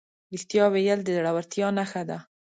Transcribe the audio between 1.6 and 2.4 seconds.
نښه ده.